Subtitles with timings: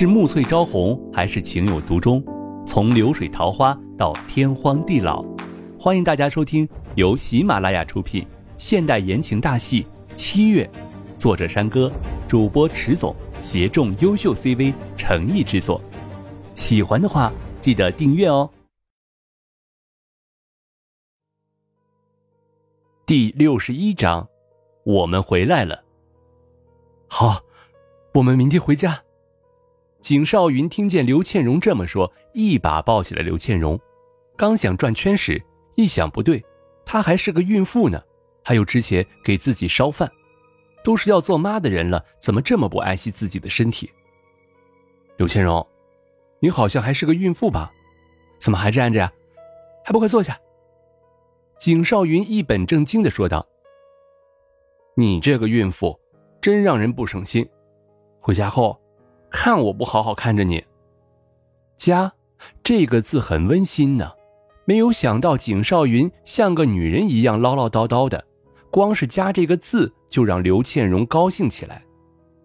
[0.00, 2.24] 是暮翠朝红，还是情有独钟？
[2.64, 5.24] 从流水桃花到天荒地老，
[5.76, 8.24] 欢迎大家收听由喜马拉雅出品
[8.58, 9.82] 现代言情大戏
[10.14, 10.64] 《七月》，
[11.20, 11.90] 作者山歌，
[12.28, 15.82] 主播迟总，协众优秀 CV 诚意制作。
[16.54, 18.48] 喜欢的话，记得订阅哦。
[23.04, 24.28] 第六十一章，
[24.84, 25.82] 我们回来了。
[27.08, 27.40] 好，
[28.14, 29.02] 我们明天回家。
[30.00, 33.78] 景少云听见刘倩荣这么说，一把抱起了刘倩荣，
[34.36, 35.42] 刚想转圈时，
[35.74, 36.42] 一想不对，
[36.84, 38.00] 她还是个孕妇呢，
[38.44, 40.10] 还有之前给自己烧饭，
[40.84, 43.90] 都是要做妈的人了，怎么这么不爱惜自己的身体？
[45.16, 45.66] 刘倩荣，
[46.38, 47.72] 你好像还是个孕妇吧？
[48.38, 49.12] 怎么还站着呀？
[49.84, 50.38] 还不快坐下！
[51.58, 53.44] 景少云一本正经的说道
[54.94, 55.98] ：“你这个孕妇，
[56.40, 57.44] 真让人不省心。
[58.20, 58.80] 回家后。”
[59.30, 60.64] 看我不好好看着你。
[61.76, 62.12] 家，
[62.62, 64.10] 这个字很温馨呢。
[64.64, 68.22] 没有想到景少云像个女人一样唠唠叨叨的，
[68.70, 71.82] 光是家这个字就让刘倩蓉高兴起来。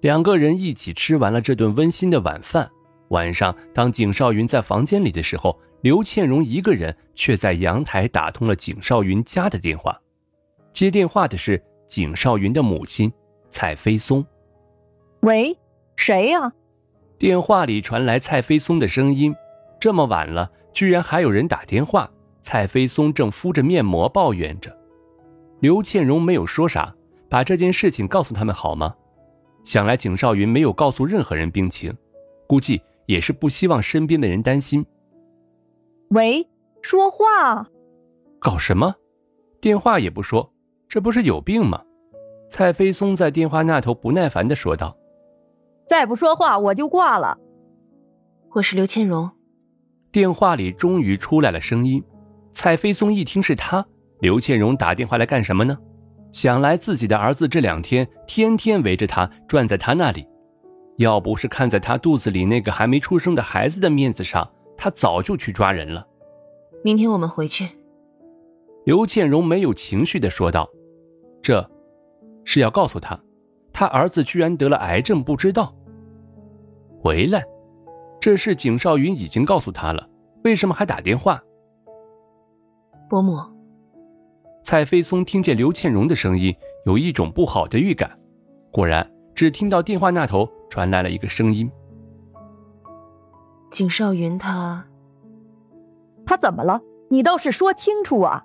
[0.00, 2.70] 两个人一起吃完了这顿温馨的晚饭。
[3.08, 9.98] 晚上，当景少云在房间里的时候，刘倩蓉一个人却在阳台打通了景少云家的电话。
[10.72, 13.10] 接电话的是景少云的母亲
[13.48, 14.24] 蔡飞松。
[15.20, 15.56] 喂，
[15.96, 16.52] 谁呀？
[17.20, 19.36] 电话里传来蔡飞松的声音
[19.78, 24.74] ：“这么晚了，居然还有人打电话。”蔡飞松正敷着面膜抱怨着。
[25.58, 26.94] 刘倩荣没有说啥，
[27.28, 28.94] 把这件事情告诉他们好吗？
[29.62, 31.94] 想来景少云没有告诉任何人病情，
[32.46, 34.82] 估计也是不希望身边的人担心。
[36.12, 36.48] 喂，
[36.80, 37.68] 说话！
[38.38, 38.94] 搞什么？
[39.60, 40.50] 电话也不说，
[40.88, 41.82] 这不是有病吗？
[42.48, 44.96] 蔡飞松在电话那头不耐烦的说道。
[45.90, 47.36] 再不说话，我就挂了。
[48.52, 49.28] 我是刘倩荣。
[50.12, 52.00] 电话里终于出来了声音。
[52.52, 53.84] 蔡飞松一听是他，
[54.20, 55.76] 刘倩荣打电话来干什么呢？
[56.30, 60.24] 想来自己的儿子这两天天天围着他转，在他那里。
[60.98, 66.06] 要不是看在他肚子里那个还没出生的孩子的面子上，他早就去抓人了。
[66.84, 67.68] 明天我们回去。
[68.84, 70.70] 刘倩荣没有情绪的说道
[71.42, 71.68] ：“这，
[72.44, 73.20] 是要告诉他，
[73.72, 75.74] 他儿子居然得了癌症，不知道。”
[77.02, 77.42] 回来，
[78.20, 80.06] 这事景少云已经告诉他了，
[80.44, 81.42] 为什么还打电话？
[83.08, 83.38] 伯母，
[84.62, 88.18] 蔡飞松听见刘倩蓉的声音，有一种不好的预感。
[88.70, 91.70] 果然，只听到电话那头传来了一个声音
[93.72, 94.86] ：“景少云他……
[96.26, 96.82] 他怎么了？
[97.08, 98.44] 你倒是说清楚啊！”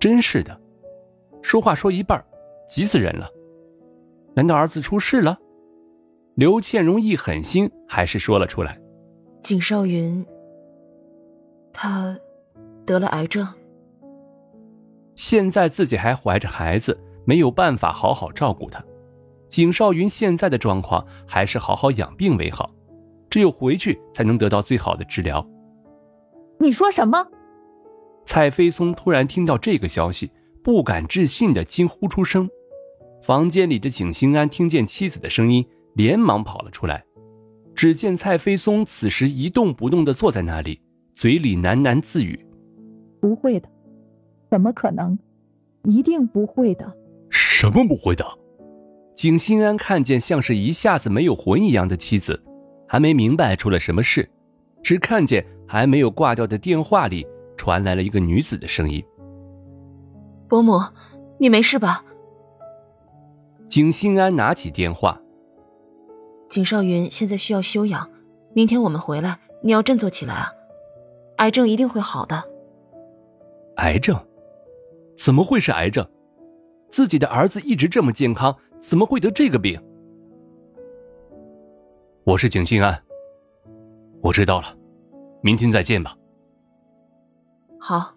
[0.00, 0.60] 真是的，
[1.40, 2.22] 说话说一半，
[2.68, 3.28] 急死人了。
[4.34, 5.38] 难道儿子出事了？
[6.40, 8.80] 刘倩荣一狠心，还是说了出来
[9.44, 10.24] ：“景少云，
[11.70, 12.18] 他
[12.86, 13.46] 得了癌症。
[15.16, 18.82] 现在自己还怀着孩子，没有办法好好照顾他。
[19.50, 22.74] 景少云现在的状况，还是好好养病为好。
[23.28, 25.46] 只有回去，才能得到最好的治疗。”
[26.58, 27.22] 你说什么？
[28.24, 30.30] 蔡飞松突然听到这个消息，
[30.64, 32.48] 不敢置信的惊呼出声。
[33.20, 35.62] 房间里的景心安听见妻子的声音。
[36.00, 37.04] 连忙跑了出来，
[37.74, 40.80] 只见蔡飞松此时一动不动地坐在那里，
[41.14, 42.42] 嘴里喃喃自语
[43.20, 43.68] ：“不会的，
[44.50, 45.18] 怎么可能？
[45.84, 46.90] 一定不会的。”
[47.28, 48.24] 什么不会的？
[49.14, 52.42] 景心安看见像是一下子没有魂一样的妻子，
[52.88, 54.26] 还没明白出了什么事，
[54.82, 57.26] 只看见还没有挂掉的电话里
[57.58, 59.04] 传来了一个女子的声音
[60.48, 60.80] ：“伯母，
[61.38, 62.02] 你没事吧？”
[63.68, 65.20] 景心安拿起电话。
[66.50, 68.10] 景少云现在需要休养，
[68.52, 70.52] 明天我们回来，你要振作起来啊！
[71.36, 72.42] 癌症一定会好的。
[73.76, 74.18] 癌症？
[75.16, 76.04] 怎么会是癌症？
[76.90, 79.80] 自己的儿子一直这么健康，怎么会得这个病？
[82.24, 83.00] 我是景心安，
[84.20, 84.76] 我知道了，
[85.42, 86.16] 明天再见吧。
[87.78, 88.12] 好。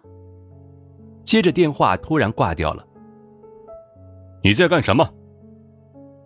[1.22, 2.84] 接着电话突然挂掉了。
[4.42, 5.08] 你在干什么？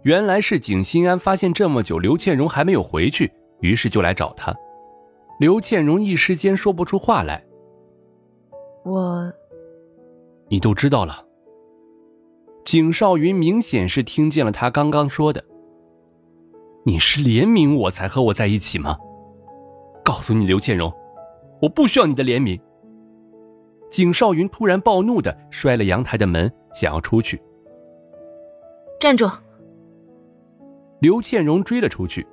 [0.08, 4.56] 原来是景心安发现这么久刘倩蓉还没有回去，于是就来找他。
[5.38, 7.44] 刘倩蓉一时间说不出话来。
[8.86, 9.30] 我，
[10.48, 11.22] 你都知道了。
[12.64, 15.44] 景少云明显是听见了他刚刚说的。
[16.86, 18.96] 你是怜悯我才和我在一起吗？
[20.02, 20.90] 告诉你刘倩蓉，
[21.60, 22.58] 我不需要你的怜悯。
[23.90, 27.38] 景少云突然暴怒的摔了阳台的门，想要出去。
[28.98, 29.28] 站住！
[31.00, 32.26] 刘倩蓉追了出去，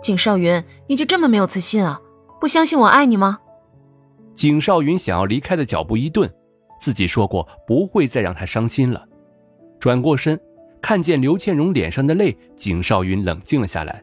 [0.00, 2.00] 景少云，你就这么没有自信啊？
[2.40, 3.38] 不相信我爱你吗？
[4.34, 6.28] 景少云想要离开的脚步一顿，
[6.78, 9.06] 自己说过不会再让他伤心了。
[9.78, 10.38] 转过身，
[10.82, 14.02] 看见刘倩蓉脸上的泪，景少云冷静了下来。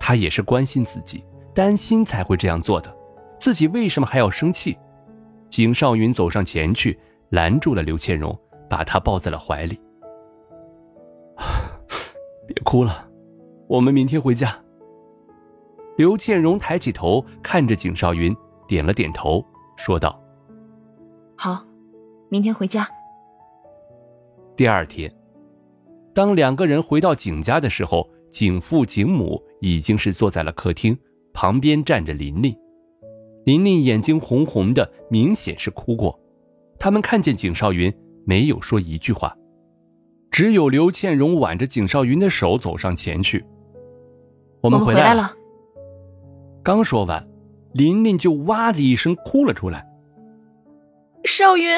[0.00, 1.22] 他也是关心自己，
[1.54, 2.96] 担心才会这样做的。
[3.38, 4.76] 自己为什么还要生气？
[5.50, 6.98] 景少云走上前去，
[7.30, 8.36] 拦住了刘倩蓉，
[8.70, 9.78] 把她抱在了怀里。
[12.46, 13.07] 别哭了，
[13.68, 14.58] 我们明天回家。
[15.98, 18.34] 刘倩荣抬起头看着景少云，
[18.66, 19.44] 点了点头，
[19.76, 20.18] 说道
[21.36, 21.62] ：“好，
[22.30, 22.88] 明天回家。”
[24.56, 25.14] 第二天，
[26.14, 30.96] 当两个人回到景家的时候，景父景母已经是坐在了客厅，
[31.34, 32.56] 旁边站着琳琳。
[33.44, 36.18] 琳琳眼睛红红的，明显是哭过。
[36.78, 37.92] 他们看见景少云，
[38.24, 39.36] 没有说一句话。
[40.30, 43.44] 只有刘倩荣挽着景少云的手走上前去。
[44.60, 45.32] 我们回来了。
[46.62, 47.26] 刚说完，
[47.72, 49.86] 琳琳就哇的一声哭了出来。
[51.24, 51.68] 少云，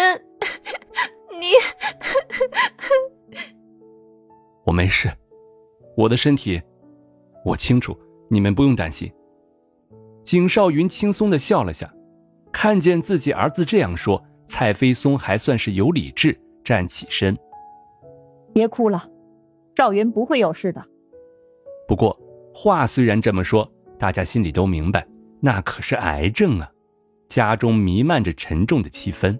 [1.38, 1.52] 你，
[4.64, 5.10] 我没事，
[5.96, 6.60] 我的身体，
[7.44, 7.96] 我清楚，
[8.28, 9.12] 你们不用担心。
[10.22, 11.92] 景少云轻松的笑了下，
[12.52, 17.36] 看见自己儿子这样说，蔡飞松还算是有理智，站起身。
[18.52, 19.08] 别哭了，
[19.76, 20.84] 少云不会有事的。
[21.88, 22.16] 不过
[22.52, 25.06] 话虽然这么说，大家心里都明白，
[25.40, 26.70] 那可是癌症啊！
[27.28, 29.38] 家中弥漫着沉重的气氛。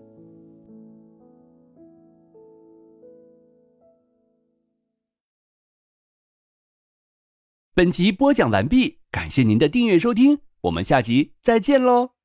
[7.75, 12.20] 本集播讲完毕，感谢您的订阅收听，我们下集再见喽！